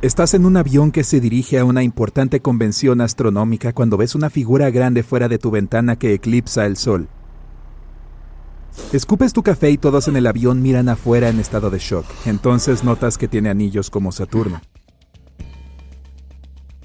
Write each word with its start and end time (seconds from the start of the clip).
Estás 0.00 0.34
en 0.34 0.46
un 0.46 0.56
avión 0.56 0.92
que 0.92 1.02
se 1.02 1.18
dirige 1.18 1.58
a 1.58 1.64
una 1.64 1.82
importante 1.82 2.38
convención 2.38 3.00
astronómica 3.00 3.72
cuando 3.72 3.96
ves 3.96 4.14
una 4.14 4.30
figura 4.30 4.70
grande 4.70 5.02
fuera 5.02 5.26
de 5.26 5.38
tu 5.38 5.50
ventana 5.50 5.96
que 5.96 6.14
eclipsa 6.14 6.66
el 6.66 6.76
sol. 6.76 7.08
Escupes 8.92 9.32
tu 9.32 9.42
café 9.42 9.72
y 9.72 9.76
todos 9.76 10.06
en 10.06 10.16
el 10.16 10.28
avión 10.28 10.62
miran 10.62 10.88
afuera 10.88 11.28
en 11.28 11.40
estado 11.40 11.68
de 11.68 11.80
shock. 11.80 12.06
Entonces 12.26 12.84
notas 12.84 13.18
que 13.18 13.26
tiene 13.26 13.50
anillos 13.50 13.90
como 13.90 14.12
Saturno. 14.12 14.60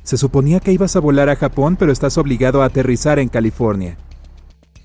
Se 0.01 0.17
suponía 0.17 0.59
que 0.59 0.73
ibas 0.73 0.95
a 0.95 0.99
volar 0.99 1.29
a 1.29 1.35
Japón, 1.35 1.75
pero 1.77 1.91
estás 1.91 2.17
obligado 2.17 2.63
a 2.63 2.65
aterrizar 2.65 3.19
en 3.19 3.29
California. 3.29 3.95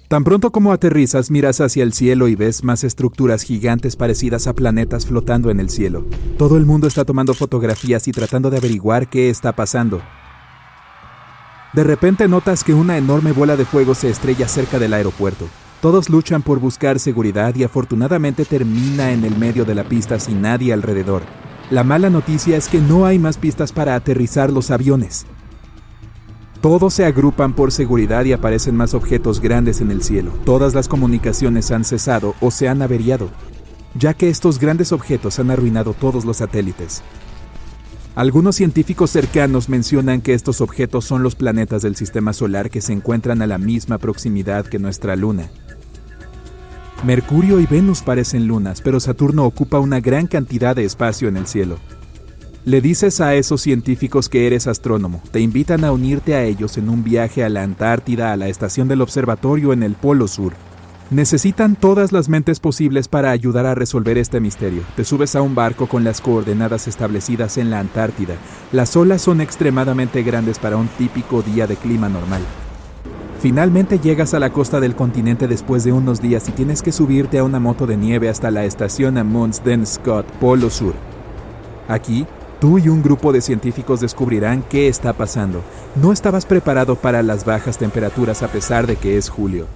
Tan 0.09 0.25
pronto 0.25 0.51
como 0.51 0.73
aterrizas, 0.73 1.31
miras 1.31 1.61
hacia 1.61 1.83
el 1.83 1.93
cielo 1.93 2.29
y 2.29 2.35
ves 2.35 2.65
más 2.65 2.83
estructuras 2.83 3.43
gigantes 3.43 3.95
parecidas 3.95 4.47
a 4.47 4.55
planetas 4.55 5.05
flotando 5.05 5.51
en 5.51 5.61
el 5.61 5.69
cielo. 5.69 6.07
Todo 6.39 6.57
el 6.57 6.65
mundo 6.65 6.87
está 6.87 7.05
tomando 7.05 7.35
fotografías 7.35 8.09
y 8.09 8.13
tratando 8.13 8.49
de 8.49 8.57
averiguar 8.57 9.11
qué 9.11 9.29
está 9.29 9.55
pasando. 9.55 10.01
De 11.75 11.85
repente 11.85 12.27
notas 12.27 12.65
que 12.65 12.73
una 12.73 12.97
enorme 12.97 13.33
bola 13.33 13.55
de 13.57 13.67
fuego 13.67 13.95
se 13.95 14.09
estrella 14.09 14.49
cerca 14.49 14.79
del 14.79 14.95
aeropuerto. 14.95 15.47
Todos 15.83 16.09
luchan 16.09 16.41
por 16.41 16.59
buscar 16.59 16.99
seguridad 16.99 17.55
y 17.55 17.65
afortunadamente 17.65 18.47
termina 18.47 19.13
en 19.13 19.27
el 19.27 19.37
medio 19.37 19.67
de 19.67 19.75
la 19.75 19.85
pista 19.85 20.19
sin 20.19 20.41
nadie 20.41 20.73
alrededor. 20.73 21.21
La 21.71 21.85
mala 21.85 22.09
noticia 22.09 22.57
es 22.57 22.69
que 22.69 22.81
no 22.81 23.05
hay 23.05 23.19
más 23.19 23.37
pistas 23.37 23.73
para 23.73 23.95
aterrizar 23.95 24.51
los 24.51 24.71
aviones. 24.71 25.27
Todos 26.61 26.95
se 26.95 27.05
agrupan 27.05 27.55
por 27.55 27.71
seguridad 27.71 28.25
y 28.25 28.33
aparecen 28.33 28.75
más 28.75 28.93
objetos 28.93 29.41
grandes 29.41 29.81
en 29.81 29.93
el 29.93 30.03
cielo. 30.03 30.33
Todas 30.45 30.75
las 30.75 30.89
comunicaciones 30.89 31.71
han 31.71 31.85
cesado 31.85 32.35
o 32.41 32.51
se 32.51 32.69
han 32.69 32.83
averiado, 32.83 33.31
ya 33.95 34.13
que 34.13 34.29
estos 34.29 34.59
grandes 34.59 34.91
objetos 34.91 35.39
han 35.39 35.53
arruinado 35.53 35.95
todos 35.95 36.25
los 36.25 36.39
satélites. 36.39 37.03
Algunos 38.17 38.57
científicos 38.57 39.11
cercanos 39.11 39.69
mencionan 39.69 40.21
que 40.21 40.35
estos 40.35 40.61
objetos 40.61 41.05
son 41.05 41.23
los 41.23 41.37
planetas 41.37 41.83
del 41.83 41.95
sistema 41.95 42.33
solar 42.33 42.71
que 42.71 42.81
se 42.81 42.93
encuentran 42.93 43.41
a 43.41 43.47
la 43.47 43.59
misma 43.59 43.99
proximidad 43.99 44.67
que 44.67 44.81
nuestra 44.81 45.15
Luna. 45.15 45.51
Mercurio 47.05 47.61
y 47.61 47.67
Venus 47.67 48.03
parecen 48.03 48.49
lunas, 48.49 48.81
pero 48.81 48.99
Saturno 48.99 49.45
ocupa 49.45 49.79
una 49.79 50.01
gran 50.01 50.27
cantidad 50.27 50.75
de 50.75 50.85
espacio 50.85 51.29
en 51.29 51.37
el 51.37 51.47
cielo. 51.47 51.79
Le 52.69 52.83
dices 52.83 53.23
a 53.23 53.35
esos 53.35 53.63
científicos 53.63 54.29
que 54.29 54.47
eres 54.47 54.67
astrónomo, 54.67 55.23
te 55.31 55.41
invitan 55.41 55.85
a 55.85 55.93
unirte 55.93 56.35
a 56.35 56.45
ellos 56.45 56.77
en 56.77 56.91
un 56.91 57.03
viaje 57.03 57.43
a 57.43 57.49
la 57.49 57.63
Antártida, 57.63 58.31
a 58.31 58.37
la 58.37 58.49
estación 58.49 58.89
del 58.89 59.01
observatorio 59.01 59.73
en 59.73 59.83
el 59.83 59.95
Polo 59.95 60.29
Sur. 60.29 60.53
Necesitan 61.11 61.77
todas 61.77 62.13
las 62.13 62.29
mentes 62.29 62.61
posibles 62.61 63.09
para 63.09 63.31
ayudar 63.31 63.65
a 63.65 63.75
resolver 63.75 64.19
este 64.19 64.39
misterio. 64.39 64.83
Te 64.97 65.05
subes 65.07 65.35
a 65.35 65.41
un 65.41 65.55
barco 65.55 65.87
con 65.87 66.05
las 66.05 66.21
coordenadas 66.21 66.89
establecidas 66.89 67.57
en 67.57 67.71
la 67.71 67.81
Antártida. 67.81 68.35
Las 68.71 68.95
olas 68.97 69.23
son 69.23 69.41
extremadamente 69.41 70.23
grandes 70.23 70.59
para 70.59 70.77
un 70.77 70.89
típico 70.89 71.41
día 71.41 71.67
de 71.67 71.77
clima 71.77 72.11
normal. 72.11 72.43
Finalmente 73.41 73.99
llegas 73.99 74.35
a 74.35 74.41
la 74.41 74.53
costa 74.53 74.79
del 74.79 74.95
continente 74.95 75.49
después 75.49 75.85
de 75.85 75.93
unos 75.93 76.21
días 76.21 76.47
y 76.51 76.53
tienes 76.53 76.83
que 76.83 76.93
subirte 76.93 77.39
a 77.39 77.45
una 77.45 77.61
moto 77.61 77.87
de 77.87 77.97
nieve 77.97 78.29
hasta 78.29 78.51
la 78.51 78.67
estación 78.67 79.17
Amundsen 79.17 79.87
Scott, 79.87 80.27
Polo 80.33 80.69
Sur. 80.69 80.93
Aquí 81.89 82.27
Tú 82.61 82.79
y 82.79 82.89
un 82.89 83.05
grupo 83.05 83.33
de 83.33 83.41
científicos 83.41 84.01
descubrirán 84.01 84.65
qué 84.69 84.89
está 84.89 85.13
pasando. 85.13 85.63
No 85.95 86.13
estabas 86.13 86.45
preparado 86.45 86.97
para 86.97 87.23
las 87.23 87.45
bajas 87.45 87.79
temperaturas 87.79 88.43
a 88.43 88.49
pesar 88.49 88.89
de 88.89 88.97
que 88.97 89.17
es 89.17 89.29
julio. 89.29 89.67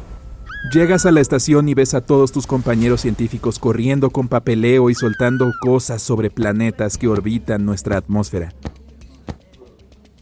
Llegas 0.72 1.06
a 1.06 1.12
la 1.12 1.20
estación 1.20 1.68
y 1.68 1.74
ves 1.74 1.94
a 1.94 2.00
todos 2.00 2.32
tus 2.32 2.46
compañeros 2.46 3.02
científicos 3.02 3.60
corriendo 3.60 4.10
con 4.10 4.26
papeleo 4.26 4.90
y 4.90 4.94
soltando 4.94 5.52
cosas 5.60 6.02
sobre 6.02 6.30
planetas 6.30 6.98
que 6.98 7.06
orbitan 7.06 7.64
nuestra 7.64 7.98
atmósfera. 7.98 8.52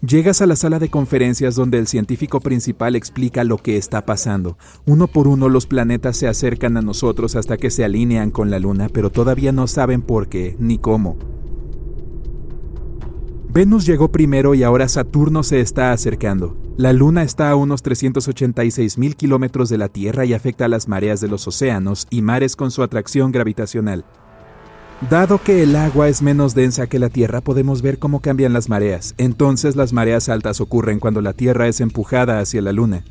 Llegas 0.06 0.42
a 0.42 0.46
la 0.46 0.56
sala 0.56 0.78
de 0.78 0.90
conferencias 0.90 1.54
donde 1.54 1.78
el 1.78 1.86
científico 1.86 2.40
principal 2.40 2.94
explica 2.94 3.44
lo 3.44 3.58
que 3.58 3.76
está 3.76 4.04
pasando. 4.04 4.58
Uno 4.86 5.06
por 5.06 5.28
uno 5.28 5.48
los 5.48 5.66
planetas 5.66 6.16
se 6.16 6.26
acercan 6.26 6.76
a 6.76 6.82
nosotros 6.82 7.36
hasta 7.36 7.56
que 7.56 7.70
se 7.70 7.84
alinean 7.84 8.30
con 8.30 8.50
la 8.50 8.58
Luna, 8.58 8.88
pero 8.90 9.10
todavía 9.10 9.52
no 9.52 9.66
saben 9.66 10.00
por 10.00 10.28
qué 10.28 10.56
ni 10.58 10.78
cómo. 10.78 11.16
Venus 13.60 13.84
llegó 13.84 14.10
primero 14.10 14.54
y 14.54 14.62
ahora 14.62 14.88
Saturno 14.88 15.42
se 15.42 15.60
está 15.60 15.92
acercando. 15.92 16.56
La 16.78 16.94
Luna 16.94 17.22
está 17.22 17.50
a 17.50 17.56
unos 17.56 17.82
386 17.82 18.96
mil 18.96 19.16
kilómetros 19.16 19.68
de 19.68 19.76
la 19.76 19.90
Tierra 19.90 20.24
y 20.24 20.32
afecta 20.32 20.64
a 20.64 20.68
las 20.68 20.88
mareas 20.88 21.20
de 21.20 21.28
los 21.28 21.46
océanos 21.46 22.06
y 22.08 22.22
mares 22.22 22.56
con 22.56 22.70
su 22.70 22.82
atracción 22.82 23.32
gravitacional. 23.32 24.06
Dado 25.10 25.42
que 25.42 25.62
el 25.62 25.76
agua 25.76 26.08
es 26.08 26.22
menos 26.22 26.54
densa 26.54 26.86
que 26.86 26.98
la 26.98 27.10
Tierra, 27.10 27.42
podemos 27.42 27.82
ver 27.82 27.98
cómo 27.98 28.20
cambian 28.20 28.54
las 28.54 28.70
mareas. 28.70 29.14
Entonces 29.18 29.76
las 29.76 29.92
mareas 29.92 30.30
altas 30.30 30.62
ocurren 30.62 30.98
cuando 30.98 31.20
la 31.20 31.34
Tierra 31.34 31.68
es 31.68 31.82
empujada 31.82 32.40
hacia 32.40 32.62
la 32.62 32.72
Luna. 32.72 33.04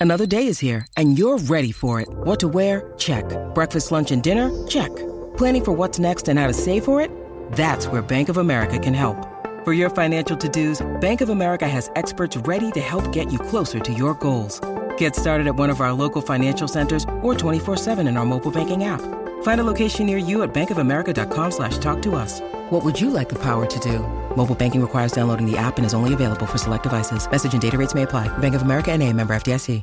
Another 0.00 0.26
day 0.26 0.48
is 0.48 0.60
here 0.60 0.84
and 0.96 1.16
you're 1.16 1.40
ready 1.46 1.70
for 1.70 2.00
it. 2.00 2.08
What 2.24 2.40
to 2.40 2.48
wear? 2.48 2.92
Check. 2.96 3.24
Breakfast, 3.54 3.92
lunch 3.92 4.10
and 4.10 4.20
dinner? 4.20 4.50
Check. 4.66 4.90
Planning 5.36 5.62
for 5.62 5.72
what's 5.72 6.00
next 6.00 6.28
and 6.28 6.40
how 6.40 6.48
to 6.48 6.54
save 6.54 6.82
for 6.82 7.00
it? 7.00 7.08
That's 7.52 7.86
where 7.86 8.02
Bank 8.02 8.28
of 8.28 8.38
America 8.38 8.80
can 8.80 8.92
help. 8.92 9.35
For 9.66 9.72
your 9.72 9.90
financial 9.90 10.36
to-dos, 10.36 10.86
Bank 11.00 11.20
of 11.22 11.28
America 11.28 11.66
has 11.66 11.90
experts 11.96 12.36
ready 12.46 12.70
to 12.70 12.78
help 12.78 13.10
get 13.10 13.32
you 13.32 13.40
closer 13.40 13.80
to 13.80 13.92
your 13.92 14.14
goals. 14.14 14.60
Get 14.96 15.16
started 15.16 15.48
at 15.48 15.56
one 15.56 15.70
of 15.70 15.80
our 15.80 15.92
local 15.92 16.22
financial 16.22 16.68
centers 16.68 17.02
or 17.20 17.34
24-7 17.34 18.06
in 18.06 18.16
our 18.16 18.24
mobile 18.24 18.52
banking 18.52 18.84
app. 18.84 19.00
Find 19.42 19.60
a 19.60 19.64
location 19.64 20.06
near 20.06 20.18
you 20.18 20.44
at 20.44 20.54
bankofamerica.com 20.54 21.50
slash 21.50 21.78
talk 21.78 22.00
to 22.02 22.14
us. 22.14 22.40
What 22.70 22.84
would 22.84 23.00
you 23.00 23.10
like 23.10 23.28
the 23.28 23.42
power 23.42 23.66
to 23.66 23.78
do? 23.80 24.06
Mobile 24.36 24.54
banking 24.54 24.80
requires 24.80 25.10
downloading 25.10 25.50
the 25.50 25.58
app 25.58 25.78
and 25.78 25.84
is 25.84 25.94
only 25.94 26.14
available 26.14 26.46
for 26.46 26.58
select 26.58 26.84
devices. 26.84 27.28
Message 27.28 27.54
and 27.54 27.60
data 27.60 27.76
rates 27.76 27.92
may 27.92 28.04
apply. 28.04 28.28
Bank 28.38 28.54
of 28.54 28.62
America 28.62 28.92
and 28.92 29.02
a 29.02 29.12
member 29.12 29.34
FDIC. 29.34 29.82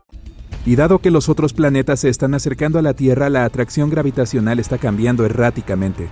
Y 0.66 0.78
dado 0.78 1.00
que 1.00 1.12
los 1.12 1.28
otros 1.28 1.52
planetas 1.52 2.00
se 2.00 2.08
están 2.08 2.36
acercando 2.36 2.80
a 2.80 2.82
la 2.82 2.94
Tierra, 2.94 3.30
la 3.30 3.44
atracción 3.44 3.90
gravitacional 3.90 4.60
está 4.60 4.78
cambiando 4.78 5.26
erráticamente. 5.26 6.08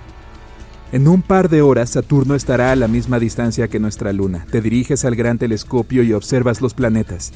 En 0.91 1.07
un 1.07 1.21
par 1.21 1.47
de 1.47 1.61
horas 1.61 1.91
Saturno 1.91 2.35
estará 2.35 2.73
a 2.73 2.75
la 2.75 2.89
misma 2.89 3.17
distancia 3.17 3.69
que 3.69 3.79
nuestra 3.79 4.11
Luna. 4.11 4.45
Te 4.51 4.59
diriges 4.59 5.05
al 5.05 5.15
gran 5.15 5.37
telescopio 5.37 6.03
y 6.03 6.11
observas 6.11 6.59
los 6.59 6.73
planetas. 6.73 7.31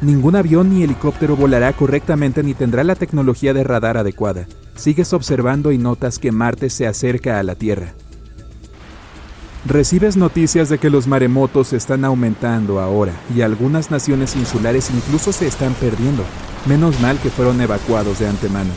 Ningún 0.00 0.34
avión 0.34 0.70
ni 0.70 0.82
helicóptero 0.82 1.36
volará 1.36 1.74
correctamente 1.74 2.42
ni 2.42 2.54
tendrá 2.54 2.84
la 2.84 2.94
tecnología 2.94 3.52
de 3.52 3.64
radar 3.64 3.98
adecuada. 3.98 4.46
Sigues 4.76 5.12
observando 5.12 5.72
y 5.72 5.78
notas 5.78 6.18
que 6.18 6.32
Marte 6.32 6.70
se 6.70 6.86
acerca 6.86 7.38
a 7.38 7.42
la 7.42 7.54
Tierra. 7.54 7.92
Recibes 9.66 10.16
noticias 10.16 10.70
de 10.70 10.78
que 10.78 10.90
los 10.90 11.06
maremotos 11.06 11.74
están 11.74 12.06
aumentando 12.06 12.80
ahora 12.80 13.12
y 13.34 13.42
algunas 13.42 13.90
naciones 13.90 14.36
insulares 14.36 14.90
incluso 14.90 15.32
se 15.32 15.46
están 15.46 15.74
perdiendo. 15.74 16.24
Menos 16.66 16.98
mal 17.00 17.18
que 17.18 17.28
fueron 17.28 17.60
evacuados 17.60 18.20
de 18.20 18.28
antemano. 18.28 18.70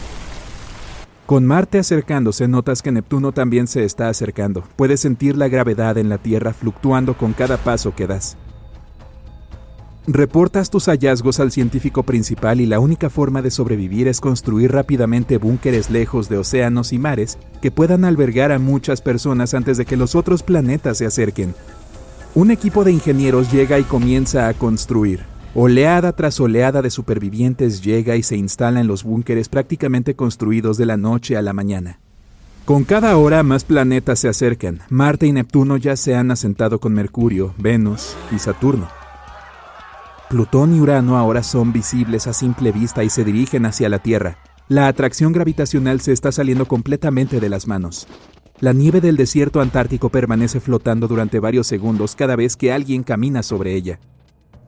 Con 1.30 1.46
Marte 1.46 1.78
acercándose, 1.78 2.48
notas 2.48 2.82
que 2.82 2.92
Neptuno 2.92 3.34
también 3.34 3.68
se 3.68 3.86
está 3.86 4.10
acercando. 4.10 4.64
Puedes 4.76 5.02
sentir 5.02 5.38
la 5.38 5.48
gravedad 5.48 6.00
en 6.00 6.10
la 6.10 6.18
Tierra 6.18 6.54
fluctuando 6.54 7.16
con 7.16 7.34
cada 7.34 7.58
paso 7.58 7.94
que 7.94 8.08
das. 8.08 8.36
Reportas 10.08 10.72
tus 10.72 10.88
hallazgos 10.88 11.40
al 11.40 11.52
científico 11.52 12.02
principal 12.02 12.62
y 12.62 12.66
la 12.66 12.80
única 12.80 13.12
forma 13.12 13.44
de 13.44 13.52
sobrevivir 13.52 14.08
es 14.08 14.22
construir 14.22 14.72
rápidamente 14.72 15.38
búnkeres 15.38 15.92
lejos 15.92 16.30
de 16.30 16.40
océanos 16.40 16.94
y 16.94 16.98
mares 16.98 17.38
que 17.62 17.70
puedan 17.70 18.06
albergar 18.06 18.52
a 18.52 18.58
muchas 18.58 19.00
personas 19.00 19.54
antes 19.54 19.78
de 19.78 19.86
que 19.86 19.98
los 19.98 20.16
otros 20.16 20.42
planetas 20.42 20.98
se 20.98 21.06
acerquen. 21.06 21.54
Un 22.34 22.50
equipo 22.50 22.84
de 22.84 22.92
ingenieros 22.92 23.52
llega 23.52 23.78
y 23.78 23.84
comienza 23.84 24.48
a 24.48 24.56
construir. 24.56 25.29
Oleada 25.56 26.12
tras 26.13 26.40
oleada 26.40 26.84
de 26.84 26.92
supervivientes 26.92 27.81
llega 27.81 28.16
y 28.16 28.22
se 28.22 28.38
instala 28.38 28.81
en 28.81 28.88
los 28.88 29.04
búnkeres 29.04 29.50
prácticamente 29.50 30.16
construidos 30.16 30.78
de 30.78 30.86
la 30.86 30.96
noche 30.96 31.38
a 31.38 31.42
la 31.42 31.54
mañana. 31.54 32.00
Con 32.66 32.84
cada 32.84 33.18
hora 33.18 33.42
más 33.42 33.63
planetas 33.63 34.19
se 34.19 34.30
acercan. 34.30 34.81
Marte 34.90 35.25
y 35.25 35.31
Neptuno 35.31 35.78
ya 35.78 35.96
se 35.96 36.13
han 36.13 36.30
asentado 36.30 36.80
con 36.80 36.94
Mercurio, 36.94 37.56
Venus 37.57 38.16
y 38.31 38.38
Saturno. 38.38 38.90
Plutón 40.30 40.75
y 40.75 40.81
Urano 40.81 41.18
ahora 41.18 41.42
son 41.42 41.74
visibles 41.74 42.28
a 42.28 42.34
simple 42.34 42.72
vista 42.72 43.04
y 43.04 43.10
se 43.10 43.24
dirigen 43.24 43.66
hacia 43.66 43.90
la 43.90 43.98
Tierra. 43.98 44.38
La 44.68 44.88
atracción 44.88 45.34
gravitacional 45.34 46.00
se 46.00 46.12
está 46.12 46.31
saliendo 46.31 46.68
completamente 46.68 47.40
de 47.40 47.50
las 47.50 47.66
manos. 47.66 48.07
La 48.60 48.72
nieve 48.72 49.01
del 49.01 49.18
desierto 49.18 49.62
antártico 49.62 50.10
permanece 50.10 50.60
flotando 50.60 51.07
durante 51.07 51.40
varios 51.40 51.66
segundos 51.66 52.16
cada 52.16 52.36
vez 52.36 52.56
que 52.56 52.72
alguien 52.72 53.01
camina 53.01 53.42
sobre 53.42 53.74
ella. 53.74 54.00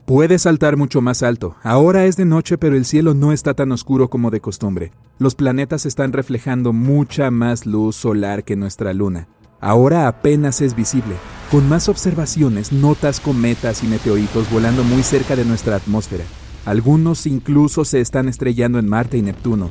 Puede 0.06 0.40
saltar 0.40 0.76
mucho 0.76 1.00
más 1.00 1.22
alto. 1.22 1.54
Ahora 1.62 2.06
es 2.06 2.16
de 2.16 2.24
noche, 2.24 2.58
pero 2.58 2.76
el 2.76 2.84
cielo 2.84 3.14
no 3.14 3.32
está 3.32 3.54
tan 3.54 3.70
oscuro 3.70 4.10
como 4.10 4.30
de 4.32 4.40
costumbre. 4.40 4.90
Los 5.18 5.36
planetas 5.36 5.86
están 5.86 6.12
reflejando 6.12 6.72
mucha 6.72 7.30
más 7.30 7.66
luz 7.66 7.94
solar 7.94 8.42
que 8.42 8.56
nuestra 8.56 8.92
luna. 8.94 9.28
Ahora 9.60 10.08
apenas 10.08 10.60
es 10.60 10.74
visible. 10.74 11.14
Con 11.52 11.68
más 11.68 11.88
observaciones, 11.88 12.72
notas 12.72 13.20
cometas 13.20 13.84
y 13.84 13.86
meteoritos 13.86 14.50
volando 14.50 14.82
muy 14.82 15.04
cerca 15.04 15.36
de 15.36 15.44
nuestra 15.44 15.76
atmósfera. 15.76 16.24
Algunos 16.64 17.26
incluso 17.26 17.84
se 17.84 18.00
están 18.00 18.28
estrellando 18.28 18.80
en 18.80 18.88
Marte 18.88 19.18
y 19.18 19.22
Neptuno. 19.22 19.70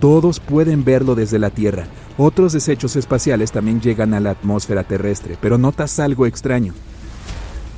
Todos 0.00 0.38
pueden 0.38 0.84
verlo 0.84 1.14
desde 1.14 1.38
la 1.38 1.48
Tierra. 1.48 1.86
Otros 2.18 2.52
desechos 2.52 2.94
espaciales 2.94 3.52
también 3.52 3.80
llegan 3.80 4.12
a 4.12 4.20
la 4.20 4.32
atmósfera 4.32 4.84
terrestre, 4.84 5.38
pero 5.40 5.56
notas 5.56 5.98
algo 5.98 6.26
extraño. 6.26 6.74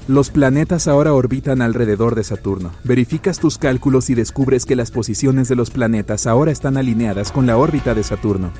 Los 0.08 0.30
planetas 0.30 0.86
ahora 0.86 1.12
orbitan 1.14 1.60
alrededor 1.60 2.14
de 2.14 2.22
Saturno. 2.22 2.70
Verificas 2.84 3.40
tus 3.40 3.58
cálculos 3.58 4.08
y 4.08 4.14
descubres 4.14 4.64
que 4.64 4.76
las 4.76 4.92
posiciones 4.92 5.48
de 5.48 5.56
los 5.56 5.70
planetas 5.70 6.28
ahora 6.28 6.52
están 6.52 6.76
alineadas 6.76 7.32
con 7.32 7.44
la 7.44 7.56
órbita 7.56 7.92
de 7.92 8.04
Saturno. 8.04 8.52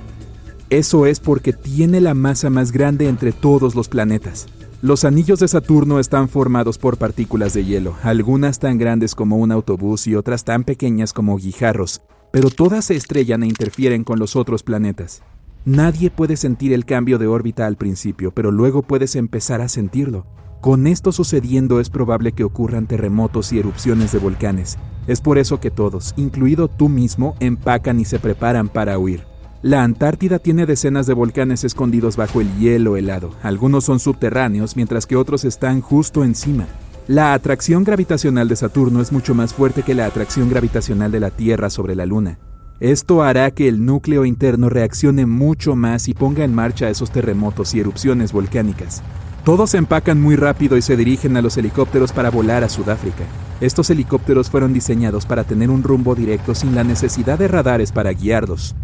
Eso 0.70 1.06
es 1.06 1.20
porque 1.20 1.52
tiene 1.52 2.00
la 2.00 2.14
masa 2.14 2.50
más 2.50 2.72
grande 2.72 3.08
entre 3.08 3.30
todos 3.30 3.76
los 3.76 3.88
planetas. 3.88 4.48
Los 4.82 5.04
anillos 5.04 5.38
de 5.38 5.46
Saturno 5.46 6.00
están 6.00 6.28
formados 6.28 6.78
por 6.78 6.96
partículas 6.96 7.54
de 7.54 7.64
hielo, 7.64 7.94
algunas 8.02 8.58
tan 8.58 8.76
grandes 8.76 9.14
como 9.14 9.36
un 9.36 9.52
autobús 9.52 10.08
y 10.08 10.16
otras 10.16 10.42
tan 10.42 10.64
pequeñas 10.64 11.12
como 11.12 11.36
guijarros, 11.36 12.02
pero 12.32 12.50
todas 12.50 12.86
se 12.86 12.96
estrellan 12.96 13.44
e 13.44 13.46
interfieren 13.46 14.02
con 14.02 14.18
los 14.18 14.34
otros 14.34 14.64
planetas. 14.64 15.22
Nadie 15.64 16.10
puede 16.10 16.36
sentir 16.36 16.72
el 16.72 16.84
cambio 16.84 17.18
de 17.18 17.28
órbita 17.28 17.68
al 17.68 17.76
principio, 17.76 18.32
pero 18.32 18.50
luego 18.50 18.82
puedes 18.82 19.14
empezar 19.14 19.60
a 19.60 19.68
sentirlo. 19.68 20.26
Con 20.60 20.86
esto 20.86 21.12
sucediendo 21.12 21.80
es 21.80 21.90
probable 21.90 22.32
que 22.32 22.44
ocurran 22.44 22.86
terremotos 22.86 23.52
y 23.52 23.58
erupciones 23.58 24.12
de 24.12 24.18
volcanes. 24.18 24.78
Es 25.06 25.20
por 25.20 25.38
eso 25.38 25.60
que 25.60 25.70
todos, 25.70 26.14
incluido 26.16 26.68
tú 26.68 26.88
mismo, 26.88 27.36
empacan 27.40 28.00
y 28.00 28.04
se 28.04 28.18
preparan 28.18 28.68
para 28.68 28.98
huir. 28.98 29.24
La 29.62 29.82
Antártida 29.82 30.38
tiene 30.38 30.66
decenas 30.66 31.06
de 31.06 31.14
volcanes 31.14 31.64
escondidos 31.64 32.16
bajo 32.16 32.40
el 32.40 32.56
hielo 32.58 32.96
helado. 32.96 33.30
Algunos 33.42 33.84
son 33.84 34.00
subterráneos, 34.00 34.76
mientras 34.76 35.06
que 35.06 35.16
otros 35.16 35.44
están 35.44 35.80
justo 35.80 36.24
encima. 36.24 36.66
La 37.08 37.34
atracción 37.34 37.84
gravitacional 37.84 38.48
de 38.48 38.56
Saturno 38.56 39.00
es 39.00 39.12
mucho 39.12 39.34
más 39.34 39.54
fuerte 39.54 39.82
que 39.82 39.94
la 39.94 40.06
atracción 40.06 40.50
gravitacional 40.50 41.12
de 41.12 41.20
la 41.20 41.30
Tierra 41.30 41.70
sobre 41.70 41.94
la 41.94 42.06
Luna. 42.06 42.38
Esto 42.80 43.22
hará 43.22 43.50
que 43.52 43.68
el 43.68 43.86
núcleo 43.86 44.24
interno 44.24 44.68
reaccione 44.68 45.24
mucho 45.24 45.76
más 45.76 46.08
y 46.08 46.14
ponga 46.14 46.44
en 46.44 46.54
marcha 46.54 46.90
esos 46.90 47.10
terremotos 47.10 47.74
y 47.74 47.80
erupciones 47.80 48.32
volcánicas. 48.32 49.02
Todos 49.46 49.70
se 49.70 49.78
empacan 49.78 50.20
muy 50.20 50.34
rápido 50.34 50.76
y 50.76 50.82
se 50.82 50.96
dirigen 50.96 51.36
a 51.36 51.40
los 51.40 51.56
helicópteros 51.56 52.10
para 52.10 52.32
volar 52.32 52.64
a 52.64 52.68
Sudáfrica. 52.68 53.22
Estos 53.60 53.88
helicópteros 53.90 54.50
fueron 54.50 54.72
diseñados 54.72 55.24
para 55.24 55.44
tener 55.44 55.70
un 55.70 55.84
rumbo 55.84 56.16
directo 56.16 56.52
sin 56.52 56.74
la 56.74 56.82
necesidad 56.82 57.38
de 57.38 57.46
radares 57.46 57.92
para 57.92 58.10
guiarlos. 58.10 58.74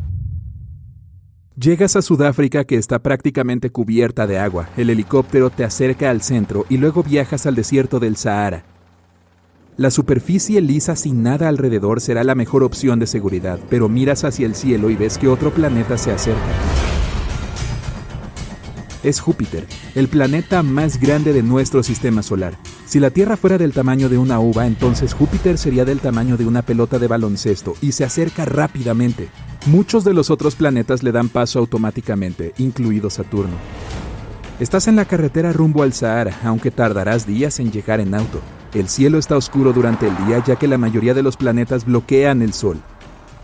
Llegas 1.56 1.96
a 1.96 2.02
Sudáfrica 2.02 2.62
que 2.62 2.76
está 2.76 3.00
prácticamente 3.00 3.70
cubierta 3.70 4.28
de 4.28 4.38
agua. 4.38 4.68
El 4.76 4.90
helicóptero 4.90 5.50
te 5.50 5.64
acerca 5.64 6.10
al 6.10 6.22
centro 6.22 6.64
y 6.68 6.76
luego 6.76 7.02
viajas 7.02 7.44
al 7.46 7.56
desierto 7.56 7.98
del 7.98 8.16
Sahara. 8.16 8.62
La 9.76 9.90
superficie 9.90 10.60
lisa 10.60 10.94
sin 10.94 11.24
nada 11.24 11.48
alrededor 11.48 12.00
será 12.00 12.22
la 12.22 12.36
mejor 12.36 12.62
opción 12.62 13.00
de 13.00 13.08
seguridad, 13.08 13.58
pero 13.68 13.88
miras 13.88 14.22
hacia 14.22 14.46
el 14.46 14.54
cielo 14.54 14.90
y 14.90 14.94
ves 14.94 15.18
que 15.18 15.26
otro 15.26 15.50
planeta 15.50 15.98
se 15.98 16.12
acerca 16.12 17.01
es 19.02 19.20
Júpiter, 19.20 19.66
el 19.94 20.08
planeta 20.08 20.62
más 20.62 21.00
grande 21.00 21.32
de 21.32 21.42
nuestro 21.42 21.82
sistema 21.82 22.22
solar. 22.22 22.56
Si 22.86 23.00
la 23.00 23.10
Tierra 23.10 23.36
fuera 23.36 23.58
del 23.58 23.72
tamaño 23.72 24.08
de 24.08 24.18
una 24.18 24.40
uva, 24.40 24.66
entonces 24.66 25.14
Júpiter 25.14 25.58
sería 25.58 25.84
del 25.84 26.00
tamaño 26.00 26.36
de 26.36 26.46
una 26.46 26.62
pelota 26.62 26.98
de 26.98 27.08
baloncesto 27.08 27.74
y 27.80 27.92
se 27.92 28.04
acerca 28.04 28.44
rápidamente. 28.44 29.28
Muchos 29.66 30.04
de 30.04 30.14
los 30.14 30.30
otros 30.30 30.56
planetas 30.56 31.02
le 31.02 31.12
dan 31.12 31.28
paso 31.28 31.58
automáticamente, 31.58 32.52
incluido 32.58 33.10
Saturno. 33.10 33.56
Estás 34.60 34.86
en 34.86 34.96
la 34.96 35.04
carretera 35.04 35.52
rumbo 35.52 35.82
al 35.82 35.92
Sahara, 35.92 36.38
aunque 36.44 36.70
tardarás 36.70 37.26
días 37.26 37.58
en 37.58 37.72
llegar 37.72 38.00
en 38.00 38.14
auto. 38.14 38.40
El 38.74 38.88
cielo 38.88 39.18
está 39.18 39.36
oscuro 39.36 39.72
durante 39.72 40.06
el 40.06 40.16
día 40.26 40.42
ya 40.46 40.56
que 40.56 40.68
la 40.68 40.78
mayoría 40.78 41.14
de 41.14 41.22
los 41.22 41.36
planetas 41.36 41.84
bloquean 41.84 42.42
el 42.42 42.52
Sol. 42.52 42.80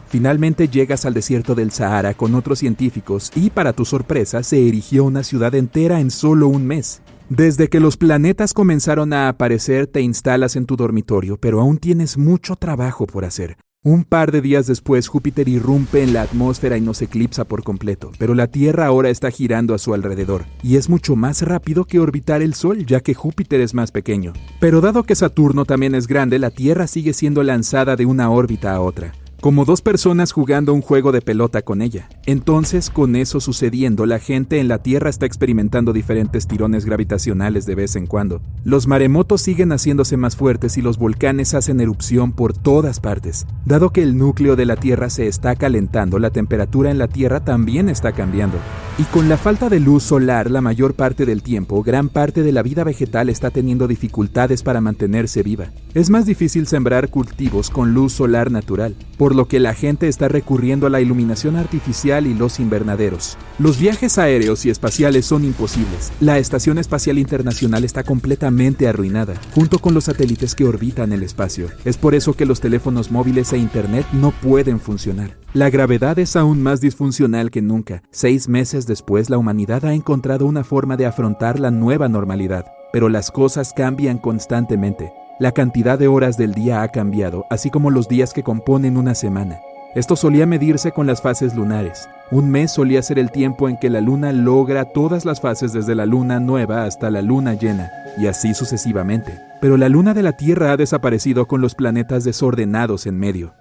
Finalmente 0.08 0.69
llegas 0.69 1.05
al 1.05 1.12
desierto 1.12 1.55
del 1.55 1.70
Sahara 1.70 2.14
con 2.14 2.34
otros 2.34 2.60
científicos 2.60 3.31
y 3.37 3.50
para 3.50 3.75
tu 3.75 3.84
sorpresa 3.84 4.43
se 4.43 4.66
erigió 4.66 5.05
una 5.05 5.22
ciudad 5.22 5.55
entera 5.55 6.00
en 6.00 6.10
solo 6.10 6.49
un 6.49 6.66
mes. 6.66 7.02
Desde 7.28 7.69
que 7.69 7.78
los 7.78 7.99
planetas 7.99 8.55
comenzaron 8.55 9.12
a 9.12 9.28
aparecer 9.28 9.87
te 9.87 10.00
instalas 10.00 10.56
en 10.56 10.64
tu 10.64 10.76
dormitorio, 10.76 11.37
pero 11.37 11.60
aún 11.60 11.76
tienes 11.76 12.16
mucho 12.16 12.56
trabajo 12.56 13.06
por 13.06 13.26
hacer. 13.26 13.58
Un 13.84 14.05
par 14.05 14.32
de 14.32 14.40
días 14.40 14.66
después 14.66 15.08
Júpiter 15.08 15.46
irrumpe 15.46 16.02
en 16.02 16.14
la 16.14 16.22
atmósfera 16.22 16.78
y 16.78 16.81
nos 16.81 17.02
eclipsa 17.02 17.44
por 17.44 17.62
completo, 17.62 18.11
pero 18.19 18.34
la 18.34 18.46
Tierra 18.46 18.87
ahora 18.87 19.11
está 19.11 19.31
girando 19.31 19.75
a 19.75 19.78
su 19.78 19.94
alrededor, 19.94 20.46
y 20.62 20.76
es 20.76 20.88
mucho 20.88 21.16
más 21.16 21.43
rápido 21.43 21.84
que 21.84 22.00
orbitar 22.00 22.43
el 22.43 22.54
Sol, 22.54 22.87
ya 22.87 23.00
que 23.00 23.14
Júpiter 23.14 23.61
es 23.61 23.75
más 23.75 23.93
pequeño. 23.93 24.32
Pero 24.58 24.81
dado 24.81 25.04
que 25.04 25.14
Saturno 25.14 25.64
también 25.64 25.94
es 25.94 26.08
grande, 26.08 26.38
la 26.38 26.50
Tierra 26.50 26.87
sigue 26.87 27.12
siendo 27.12 27.43
lanzada 27.43 27.94
de 27.94 28.06
una 28.06 28.31
órbita 28.31 28.75
a 28.75 28.81
otra 28.81 29.12
como 29.40 29.64
dos 29.64 29.82
personas 29.82 30.32
jugando 30.32 30.75
un 30.75 30.82
juego 30.82 31.12
de 31.12 31.20
pelota 31.20 31.62
con 31.62 31.82
ella. 31.82 32.08
Entonces, 32.26 32.90
con 32.90 33.14
eso 33.17 33.40
sucediendo, 33.40 34.05
la 34.06 34.19
gente 34.19 34.58
en 34.58 34.69
la 34.69 34.79
Tierra 34.79 35.11
está 35.11 35.26
experimentando 35.26 35.93
diferentes 35.93 36.46
tirones 36.46 36.85
gravitacionales 36.85 37.64
de 37.64 37.75
vez 37.75 37.96
en 37.96 38.06
cuando. 38.06 38.40
Los 38.64 38.87
maremotos 38.87 39.43
siguen 39.43 39.70
haciéndose 39.70 40.17
más 40.17 40.37
fuertes 40.37 40.76
y 40.76 40.82
los 40.82 40.99
volcanes 40.99 41.55
hacen 41.55 41.81
erupción 41.81 42.32
por 42.32 42.52
todas 42.52 43.00
partes. 43.00 43.46
Dado 43.64 43.90
que 43.90 44.02
el 44.02 44.19
núcleo 44.19 44.56
de 44.56 44.67
la 44.67 44.76
Tierra 44.76 45.08
se 45.11 45.29
está 45.29 45.55
calentando, 45.56 46.19
la 46.19 46.31
temperatura 46.31 46.90
en 46.90 46.99
la 46.99 47.08
Tierra 47.08 47.44
también 47.44 47.88
está 47.88 48.12
cambiando. 48.12 48.58
Y 49.00 49.05
con 49.05 49.29
la 49.29 49.37
falta 49.37 49.69
de 49.69 49.79
luz 49.79 50.03
solar 50.03 50.50
la 50.50 50.61
mayor 50.61 50.95
parte 50.95 51.25
del 51.25 51.45
tiempo, 51.45 51.85
gran 51.85 52.09
parte 52.09 52.43
de 52.43 52.50
la 52.50 52.65
vida 52.65 52.83
vegetal 52.83 53.29
está 53.29 53.50
teniendo 53.50 53.87
dificultades 53.87 54.65
para 54.65 54.81
mantenerse 54.81 55.45
viva. 55.45 55.71
Es 55.95 56.11
más 56.11 56.27
difícil 56.27 56.67
sembrar 56.67 57.09
cultivos 57.09 57.71
con 57.71 57.95
luz 57.95 58.12
solar 58.12 58.50
natural 58.50 58.97
por 59.19 59.35
lo 59.35 59.49
que 59.49 59.59
la 59.59 59.75
gente 59.75 60.09
está 60.09 60.29
recurriendo 60.29 60.87
a 60.87 60.91
la 60.91 61.00
iluminación 61.00 61.56
artificial 61.56 62.27
y 62.27 62.35
los 62.35 62.61
invernaderos. 62.61 63.37
Los 63.59 63.79
viajes 63.79 64.17
aéreos 64.17 64.65
y 64.65 64.71
espaciales 64.71 65.27
son 65.27 65.45
imposibles. 65.45 66.12
La 66.21 66.39
Estación 66.39 66.79
Espacial 66.79 67.19
Internacional 67.19 67.85
está 67.85 68.05
completamente 68.05 68.87
arruinada, 68.87 69.35
junto 69.52 69.81
con 69.81 69.93
los 69.93 70.05
satélites 70.05 70.55
que 70.55 70.64
orbitan 70.64 71.12
el 71.12 71.25
espacio. 71.25 71.67
Es 71.85 71.97
por 71.97 72.14
eso 72.14 72.33
que 72.33 72.47
los 72.47 72.61
teléfonos 72.61 73.11
móviles 73.11 73.52
e 73.52 73.59
Internet 73.59 74.07
no 74.12 74.31
pueden 74.31 74.78
funcionar. 74.78 75.37
La 75.55 75.71
gravedad 75.71 76.19
es 76.19 76.37
aún 76.37 76.62
más 76.62 76.81
disfuncional 76.81 77.50
que 77.50 77.62
nunca. 77.62 78.02
Seis 78.11 78.49
meses 78.49 78.87
después, 78.88 79.30
la 79.30 79.38
humanidad 79.38 79.85
ha 79.85 79.95
encontrado 79.95 80.47
una 80.47 80.64
forma 80.64 80.97
de 80.97 81.07
afrontar 81.07 81.61
la 81.61 81.71
nueva 81.71 82.09
normalidad, 82.09 82.66
pero 82.92 83.09
las 83.09 83.30
cosas 83.30 83.73
cambian 83.73 84.18
constantemente. 84.18 85.12
La 85.38 85.52
cantidad 85.52 85.97
de 85.97 86.09
horas 86.09 86.37
del 86.37 86.54
día 86.54 86.83
ha 86.83 86.88
cambiado, 86.88 87.47
así 87.50 87.71
como 87.71 87.90
los 87.92 88.09
días 88.09 88.33
que 88.33 88.42
componen 88.42 88.97
una 88.97 89.14
semana. 89.14 89.61
Esto 89.95 90.16
solía 90.16 90.47
medirse 90.47 90.92
con 90.92 91.07
las 91.07 91.23
fases 91.23 91.54
lunares. 91.54 92.09
Un 92.30 92.50
mes 92.50 92.73
solía 92.73 93.00
ser 93.02 93.18
el 93.18 93.30
tiempo 93.30 93.68
en 93.68 93.78
que 93.78 93.88
la 93.88 94.00
luna 94.00 94.33
logra 94.33 94.85
todas 94.85 95.25
las 95.25 95.40
fases 95.40 95.73
desde 95.73 95.95
la 95.95 96.07
luna 96.07 96.40
nueva 96.40 96.85
hasta 96.85 97.11
la 97.11 97.23
luna 97.23 97.54
llena, 97.54 97.90
y 98.18 98.26
así 98.26 98.52
sucesivamente. 98.52 99.33
Pero 99.61 99.76
la 99.76 99.88
luna 99.88 100.12
de 100.12 100.23
la 100.23 100.33
Tierra 100.33 100.73
ha 100.73 100.76
desaparecido 100.76 101.47
con 101.47 101.61
los 101.61 101.75
planetas 101.75 102.25
desordenados 102.25 103.07
en 103.07 103.18
medio. 103.18 103.54